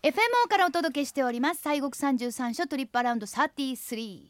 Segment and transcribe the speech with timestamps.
[0.00, 1.62] FMO からお届けしております。
[1.64, 4.20] 西国三十三所トリップアラウンド33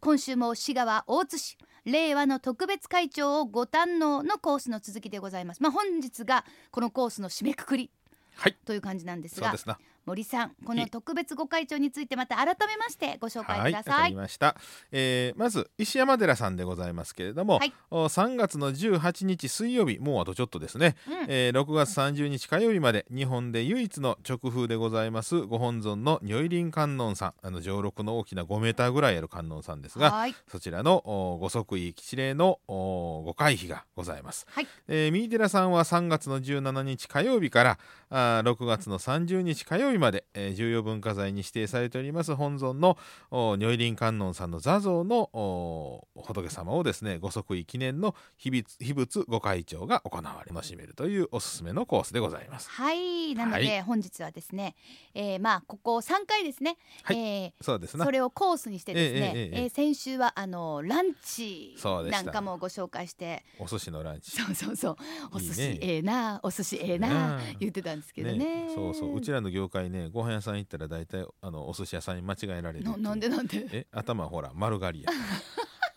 [0.00, 1.56] 今週も滋賀は大津市。
[1.84, 5.62] 令和の特別会長をご堪能のコースの続きでございます。
[5.62, 7.90] まあ本日がこのコースの締めくくり
[8.34, 8.56] はい。
[8.64, 14.02] という感じなんですがそうですな森さんこの特別ご会長についてまた改めましてご紹介ください。
[14.02, 14.56] かりました、
[14.90, 17.72] えーまず石山寺さんでございますけれども、はい。
[17.90, 21.14] お3月の18日水曜日もうあとちょっとですね、うん。
[21.28, 30.34] えー6月30日火曜日まで日本で唯一の直風でございますご本尊の如意輪観音さんあの上六の大きな5メーターぐらいある観音さんですがはい。
[30.48, 34.66] そちらのおご即位吉礼のおご会費がございます、はい。
[34.88, 37.78] えー、三井寺さんは3月の17日火曜日から
[38.10, 42.98] あー6月の30日火曜日まで、えー重要文化財に指定されております本尊の
[43.30, 52.68] お如意輪観音さんの座像のお仏様をですねご即位記念の秘仏秘仏ご会長が行われ楽しめるというおすすめのコースでございます。
[52.70, 53.34] はい。
[53.34, 54.76] なので、は本日はですね、
[55.14, 57.18] えー、まあここ3回ですね、はい。
[57.18, 61.74] えそうですそれをコースにしてですね、ええ先週はあのランチ
[62.10, 63.44] なんかもご紹介して。
[63.58, 64.30] お寿司のランチ。
[64.30, 64.96] そうそうそう。
[65.32, 68.70] お寿司いいねええなお寿司ええな言ってたんですけどね。
[68.74, 69.16] そうそう。
[69.16, 73.66] うちらの業界ねご飯屋さん行ったら大体あのお寿司屋さんに間違えられるななんでなんで？
[73.72, 75.10] え頭ほら丸刈りや。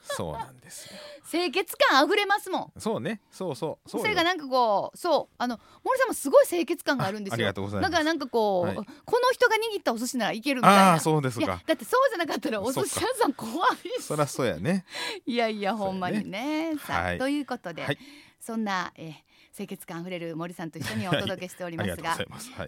[0.08, 0.92] そうなんですよ。
[1.30, 2.80] 清潔感あふれますもん。
[2.80, 3.22] そうね。
[3.32, 3.90] そうそう。
[3.90, 4.06] そうよ。
[4.06, 5.36] それがなんかこうそう。
[5.38, 7.34] あの森さんもすごい清潔感があるんですよ。
[7.34, 7.92] あありがとうございます。
[7.92, 8.76] だからなんかこう、はい。
[8.76, 8.88] この
[9.34, 11.62] 人が握ったお寿司ならいけるみたいなああそうですか。
[11.66, 14.86] だってそうじゃなかったらお寿司屋さん怖いそらそうやね。
[15.26, 16.76] いやいやほんまにね。
[16.86, 17.18] さあ、はい。
[17.18, 17.98] ということで、はい。
[18.40, 19.14] そんな、えー
[19.56, 22.18] 清潔感あふれる森さんと一緒にお届けしておりますが。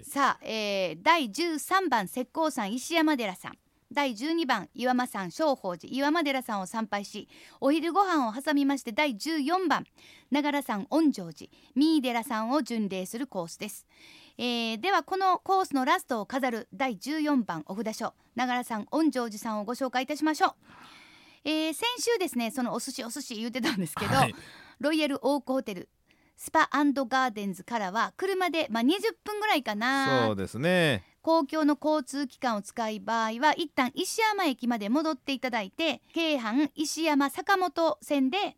[0.03, 3.57] さあ、えー、第13番石膏山石山寺さん。
[3.91, 5.94] 第12番岩間山正法寺。
[5.94, 7.29] 岩間寺さんを参拝し
[7.61, 9.85] お昼ご飯を挟みまして第14番
[10.29, 11.49] 長良山恩城寺。
[11.75, 13.85] 三井寺さんを巡礼するコースです、
[14.38, 20.51] えーではこのコースのラストを飾る第14番お札書長良山恩城寺さんをご紹介いたしましょう、
[21.45, 24.35] えー先週ですねそのお寿司お寿司言ってたんですけど、はい。
[24.79, 25.89] ロイヤルオークホテル
[26.38, 28.90] スパガーデンズからは車で、まあ、20
[29.24, 30.28] 分ぐらいかな。
[30.28, 31.03] そうですね。
[31.22, 38.56] 公共の交通機関を使い場合は一旦石山駅まで戻っていただいて京阪石山坂本線で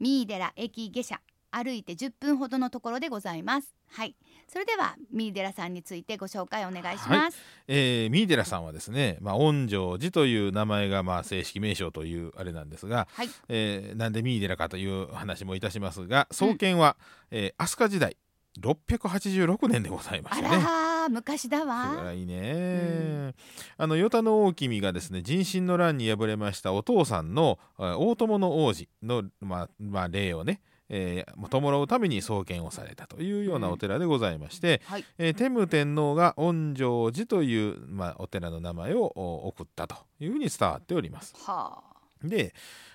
[0.00, 3.74] 三井寺駅下車歩いて10分ほどのところでございます。
[3.88, 4.16] はい。
[4.48, 7.38] それでは三井寺さんについてご紹介お願いします、
[7.68, 13.28] えー、三井寺さんはですね、まあ、恩城寺という名前がまあ正式名称というあれなんですが、はい。
[13.48, 16.96] えーなんで三井寺かという話もいたしますが創建は、
[17.30, 18.16] えー飛鳥時代
[18.60, 20.48] 686年でございまあすね。
[20.48, 22.12] らー昔だわ。
[22.12, 23.32] いね、
[23.76, 41.34] あの与田の大君がですね人心の乱に敗れましたお父さんのあ大友の王子の、まあまあ、霊をね、えー、弔うために創建をされたというようなお寺でございまして、はいえー天武天皇が恩城寺という、まあ、お寺の名前をお送ったというふうに伝わっております。
[41.38, 41.90] はあ
[42.22, 42.52] で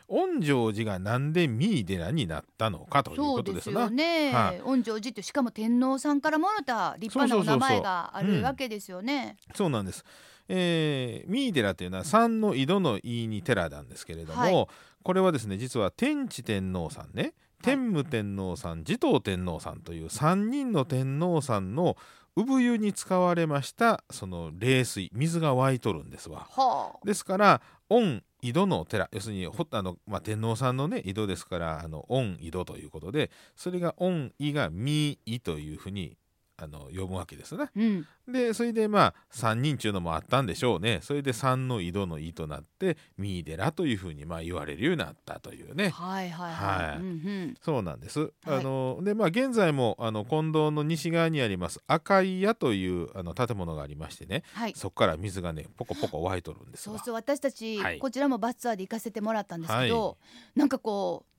[0.07, 3.81] 恩城寺がなんで三井寺になったのかということですすな。
[3.81, 9.38] よね、はい恩城寺ってしかも天皇さんからもらった立派なお名前があるわけですよね。
[9.55, 10.05] そうなんです。
[10.47, 14.67] えー、三井寺というのは三の井戸の井に寺なんですけれども、はい
[15.05, 21.97] これはですね実は天智天皇さんね天武天皇さん持統天皇さんという3人の天皇さんの
[22.35, 26.47] 産湯に使われましたその冷水水が湧いとるんですわ。
[26.51, 36.19] はあですから御井戸の寺要するにほあの、まあ、天皇さんのね井戸ですからあの御井戸ということでそれが御井が三井というふうに
[36.57, 37.69] あの呼ぶわけですね。
[37.75, 46.88] うん、でそれでまあ3人っていうのもあったんでしょうねそれで3の井戸の井となって三井寺というふうにまあ言われるようになったというねはいはいはい。
[46.88, 48.19] はいうんうんそうなんです。
[48.19, 54.73] はいあのでまあ現在もあの近藤の西側にあります赤い屋というあの建物がありましてねはい。
[54.75, 56.97] そこから水がねポコポコ湧いとるんですわ。
[56.97, 60.17] そうそう私たち、はいこちらもバスツアーで行かせてもらったんですけど、
[60.55, 61.34] なんかこう、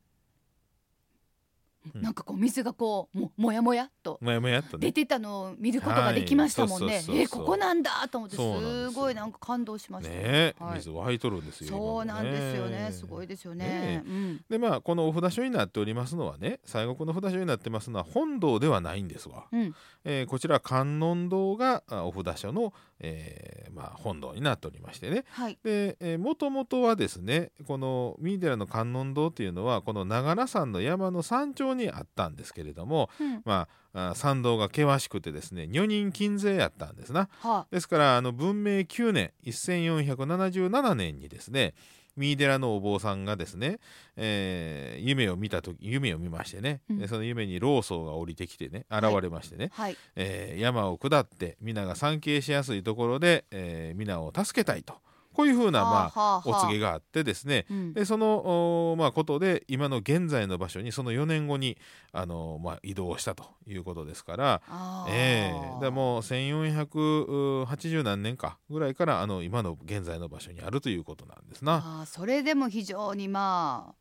[1.96, 7.02] うんなんかこう水がこうももやもやっともやもやっとね出てたのを見ることができましたもんね。
[7.06, 10.14] はいえここなんだと思ってすすごいなんか感動しました。
[10.14, 11.68] ねはい水湧いとるんですよ。
[11.68, 12.90] そうなんですよね。
[12.92, 14.02] すごいですよねね。
[14.06, 14.44] うん。
[14.48, 19.46] でまあこのお札所になっておりますのはね西国の札所になってますのは本堂ではないんですわ。
[19.52, 19.74] うん。
[20.04, 25.58] えーこちら観音堂があお札所の、えーまあ、本堂になっておりましてねはい。
[25.62, 33.42] で、えー、もともとはですねこの三井寺の観音堂っていうのはこの長良山の山の山頂にあったんですけれども、うん。
[33.44, 37.28] まあ、あ参道が険しくてですね女人禁制やったんですな。
[37.40, 41.74] はですからあの文明9年1477年にですね
[42.16, 43.78] 三井寺のお坊さんがですね、
[44.16, 46.98] えー夢を見た時夢を見ましてね、うん。
[46.98, 49.96] でその夢に老僧が降りてきてね現れましてね、はい。
[50.16, 54.94] えー山を下って皆が参詣しやすいところで、えー皆を助けたいと
[55.36, 57.66] こういうふうな、まあ、お告げがあってですね。
[57.70, 57.92] うん。
[57.92, 61.76] でその、おまあ、ことで今の現在の場所にその4年後に
[62.12, 64.62] あの、まあ、移動したということですから、
[65.10, 65.60] ええ。
[65.74, 72.00] だからもう1480何年かぐらいからあの今の現在の場所にあるということなんですな。
[72.00, 73.94] あーそれでも非常にまあ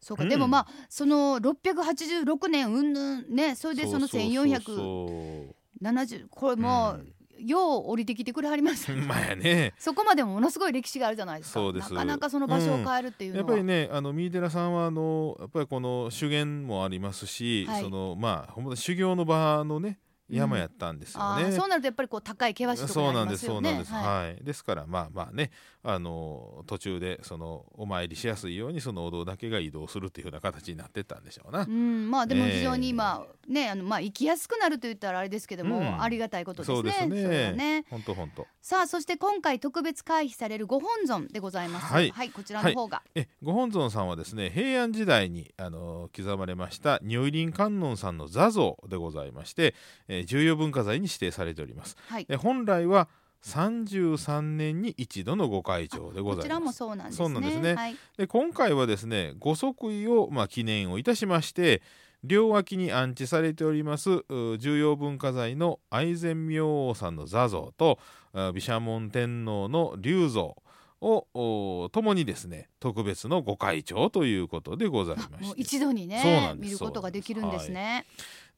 [0.00, 0.28] そうか、うん。
[0.28, 6.28] でもまあその686年うんぬんねそれでそのうう1470そう。
[6.30, 7.06] これもうう、
[7.38, 8.90] よう降りてきてくれはります。
[8.94, 9.74] まあやね。
[9.78, 11.60] そこまでもものすごい歴史があるじゃないですか。
[11.60, 11.92] そうです。
[11.92, 17.82] なかなかその場所を変えるっていうのは、やっぱりねあの三井寺さんはあのやっぱりこの修験もありますし、はい。
[17.82, 19.98] そのまあほん修行の場のね
[20.28, 21.44] 山やったんですよね。
[21.44, 25.50] あーそうなるとやっぱりこう高い険しいところになりそうなんですますよねそうなんです、はいはい、ですからまあまあね
[25.82, 31.66] あの途中でそのお参りしやすいようにそのお堂だけが移動するっていうような形になってったんでしょうなう。
[31.66, 36.74] ん、まあでもええ非常に今、ねあのまあ行きやすくなると言ったらあれですけども、うんありがたいことですね。
[36.74, 37.84] そうですねね。
[37.88, 38.46] 本当本当。
[38.60, 41.86] さあそして今回特別回避されるご本尊でございます。
[41.86, 49.74] はいこちらの方が、えご本尊さんはですね平安時代にあの刻まれました如意輪観音さんの座像でございまして、
[50.08, 51.96] えー重要文化財に指定されております。
[52.08, 52.24] はい。
[52.24, 53.08] で本来は
[53.42, 56.36] 33年に一度のご開帳でございます。
[56.36, 57.40] こちらもそうなんですね。
[57.40, 57.96] ですねはい。
[58.16, 61.82] で今回はですねご即位を、まあ、記念をいたしまして
[62.24, 67.98] 両脇に安置されておりますう重要文化財の愛染明王さんの座像と
[68.32, 70.56] あ毘沙門天皇の龍像
[71.00, 75.60] をおともにですね特別のご開帳ということでございまして。
[75.60, 78.06] 一度にね見ることができるんですね。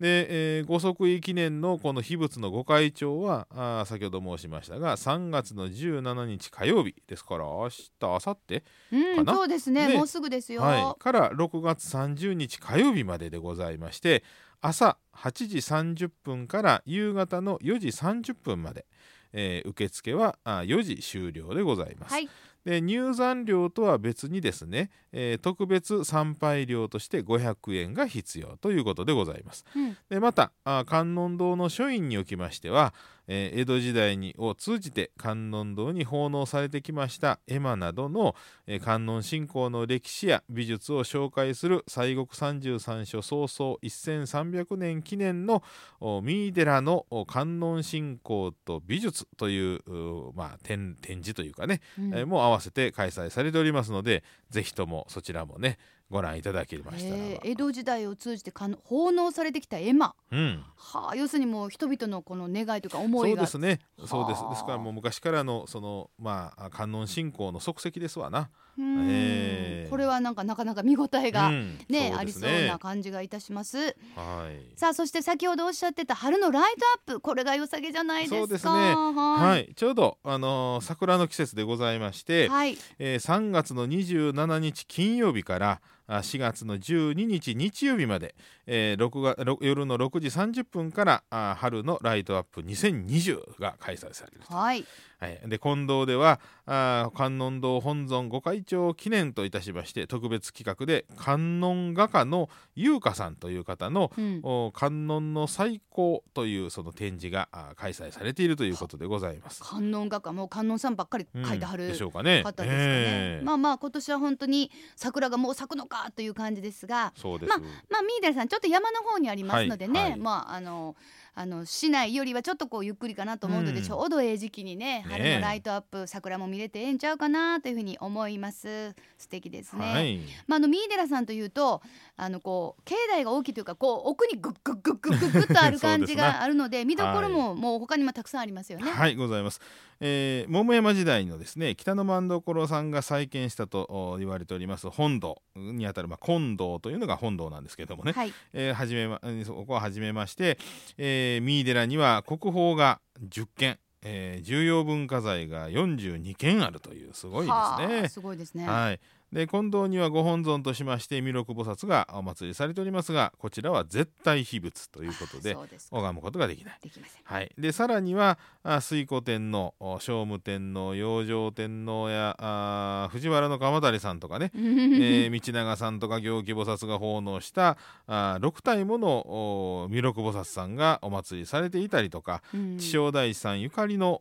[0.00, 8.62] で、えーご即位記念のこの秘仏のご開帳はあー先ほど申しましたが3月の17日火曜日ですから明日明後日
[8.92, 9.88] うん、かなそうですね。
[9.88, 9.96] ね。
[9.96, 10.62] もうすぐですよ。
[10.62, 14.22] はい、から6月30日火曜日まででございまして
[14.60, 18.86] 朝8時30分から夕方の4時30分まで、
[19.32, 22.12] えー受付はあ4時終了でございます。
[22.12, 22.28] はい。
[22.64, 29.64] で入山料とは別にですね、えー特別参拝料として500円が必要ということでございます。
[29.74, 32.92] うんでまたあ観音堂の書院におきましては、
[33.28, 38.34] えー江戸時代にを通じて観音堂に奉納されてきました絵馬などの、
[38.66, 45.62] えー観音信仰の歴史や美術を紹介する西国三十三所創創1300年記念の
[46.00, 52.14] お三井寺のお観音信仰と美術といううまあ、展展示というかね、うん。
[52.14, 55.78] えーも合わせて開催されておりますのでぜひともそちらもね
[56.10, 58.52] ご覧いただけましたらば、えー江戸時代を通じて
[58.84, 60.64] 奉納されてきた絵馬、うん。
[60.76, 63.80] はあ、要するにもう人々のこの願いというか思そいうがですね。
[64.06, 64.42] そうです。
[64.42, 64.50] はあ。
[64.50, 71.78] ですからもう昔からのそのまあ観音信仰の足跡ですわな、えーこれはなんかなかなか見応えがうん。
[71.88, 73.78] ね,、そうありそうな感じがいたします。
[74.14, 74.78] はい。
[74.78, 78.38] さあそして先ほどおっしゃってた春のライトアップこれが良さげじゃないですか。
[78.38, 78.70] そうですね。
[78.70, 79.64] ははい。
[79.70, 82.76] い、ちょうど、あのー桜の季節でございまして、はい。
[82.98, 88.34] えー3月の27日金曜日からあ4月の12日日曜日まで、
[88.66, 94.54] えー6がろ夜の6時30分からあ春のライトアップ2020が開催されると。
[94.54, 94.84] はい。
[95.20, 104.40] はい、で近藤ではあー観音堂本尊御開帳記念といたしまして特別企画で観音画家の優香さんという方のうん。
[104.44, 109.62] お観音の最高というその展示があー開催されているということでございます。
[109.62, 112.42] 観音画家もう観音さんばっかりうん書いてはるでしょうかね。
[112.44, 113.44] 方ですかね、ええ。
[113.44, 117.12] まあまあ今年は本当に桜がもう咲くのかという感じですが。
[117.22, 117.56] ま
[117.90, 120.96] まあミーデルさんちょっと山の方にありますのでね、はいはいまああの
[121.40, 123.84] あの市内よりはちょっとこうゆっくりかなと思うので、うん。
[123.84, 128.92] ちょうどええ時期にねね春のライトアップ桜も見れてええんちゃうかなというふうに思います。
[129.16, 130.18] 素敵ですね、はい。
[130.48, 131.80] まあ、あの三井寺さんというと
[132.16, 138.90] あのこう境内が大きいというかこう奥にグッグッグッグッグッグッとある感じがあるので見どころももう他にもたくさんありますよね。
[138.90, 139.60] はいございます、
[140.00, 150.58] えー桃山時代のですね北政所さんが再建したとお言われております本堂にあたる、まあ、金堂というのが本堂なんですけれどもね、はい、えー始めまそこを始めまして、
[150.96, 158.08] えー、三井寺には国宝が10件、えー重要文化財が42件あるというすごいですはあね。
[158.08, 158.66] すごいですね。
[158.66, 159.00] はい、
[159.32, 165.56] で近藤にはご本尊としまして弥勒菩薩がお祭りされておりますがこちらは絶対秘仏ということで
[165.90, 166.78] 拝むことができない。
[166.82, 182.78] できませんはい、でさらにはあ水古天皇お聖武天皇養生天皇やあ藤原の鎌足さんとかね、 えー道長さんとか行基菩薩が奉納したあ6体ものお弥勒菩薩さんがお祭りされていたりとか、うん。
[182.78, 184.18] 地正大師さんゆかりの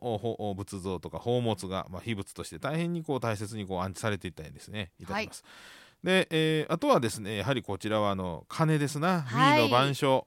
[0.56, 5.44] 仏像とか宝物が、まあ、秘仏として大変にこう大切にこう安置されていたりですねいたします。
[6.02, 9.22] で、えーあとはですねやはりこちらはあの鐘ですな。
[9.22, 9.62] はい。
[9.62, 10.22] の晩鐘、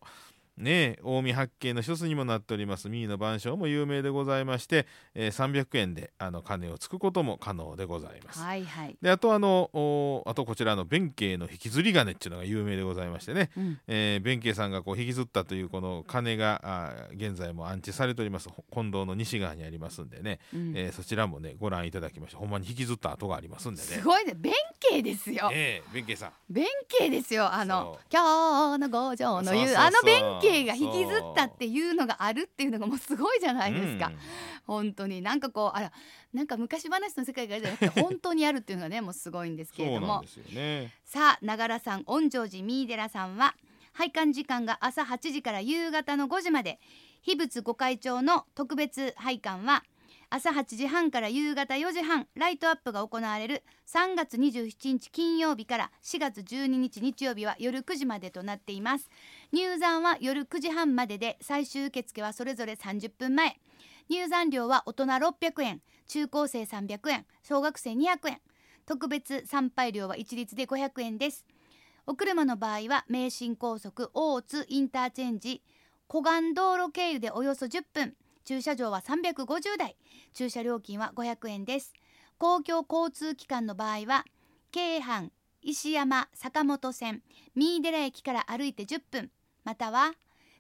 [0.62, 2.88] ねえ近江八景の一つにもなっております。
[2.88, 8.40] 三井の晩鐘も有名でございまして、えー300円であの鐘をつくことも可能でございます。
[8.40, 13.80] はいはい、であとあのおあとこちらの弁慶の引きずり鐘っていうのが有名でございましてね、うん。
[13.88, 18.50] えー弁慶さんがこう引きずったというこの鐘があー現在も安置されております。
[18.50, 20.74] ほ近藤の西側にありますんでね、うん。
[20.76, 23.88] えーそちらもねご覧いただきましてほんまに引きずった跡がありますんでね。
[23.88, 24.34] すごいね。
[24.36, 26.32] 弁慶ですよ、ええ弁慶さん。
[26.50, 27.52] 弁慶ですよ。
[27.52, 29.84] あの今日の五条の言うそうそうそう。
[29.86, 34.18] あの弁慶が引きずったっていうのがあるっていうのがもうすごいじゃないですか、うん。
[34.66, 35.92] 本当になんかこうあら
[36.34, 40.24] なんか昔話の世界がじゃなくて本当にあるっていうのがねもうすごいんですけれども。
[40.54, 40.92] ね。
[41.06, 43.56] さあながらさん御城寺三井寺さんは
[43.94, 46.80] 拝観時間が朝8時から夕方の5時まで
[47.22, 49.84] 秘仏御開帳の特別拝観は
[50.34, 59.10] 朝8時半から夕方4時半ライトアップが行われる3月27日金曜日から4月12日日曜日は夜9時までとなっています。
[59.52, 63.58] 入山は夜9時半までで最終受付はそれぞれ30分前。
[64.08, 68.40] 入山料は大人600円中高生300円小学生200円。
[68.86, 71.46] 特別参拝料は一律で500円です。
[72.08, 75.62] お車の場合は名神高速大津インターチェンジ
[76.08, 78.16] 湖岸道路経由でおよそ10分。
[78.44, 79.96] 駐車場は350台。
[80.34, 81.94] 駐車料金は500円です。
[82.38, 84.26] 公共交通機関の場合は
[84.72, 85.30] 京阪
[85.62, 87.22] 石山坂本線
[87.56, 89.32] 三井寺駅から歩いて10分。
[89.64, 90.14] または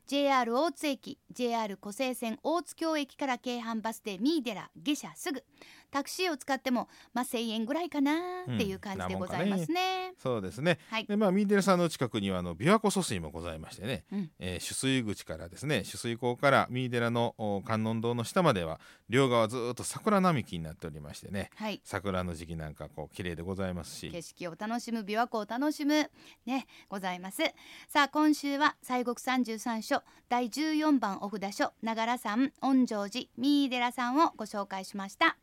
[0.05, 5.43] JR 大津駅 JR 湖西線大津京駅から京阪バスで三井寺下車すぐ。
[5.91, 10.13] タクシーを使ってもまあ1000円ぐらいかなっていう感じでございますね。
[10.17, 10.79] そうですね。
[10.89, 14.31] はい、でまあ三井寺さんの近くにはあの琵琶湖疎水もございましてね、うん。
[14.39, 18.79] えー取水口からですね取水口から三井寺のお観音堂の下までは
[19.10, 21.50] 両側ずーっと桜並木になっておりましてね。
[21.55, 21.81] はい。
[21.83, 24.10] 桜の時期なんかこう綺麗でございますし。
[24.10, 26.10] 景色を楽しむ琵琶湖を楽しむ
[26.45, 27.41] ねございます。
[27.88, 35.38] さあ今週は西国三十三所第14番お札所長良さん御城寺三井寺さんをご紹介しました